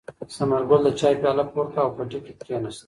[0.35, 2.79] ثمرګل د چای پیاله پورته کړه او په پټي کې کېناست.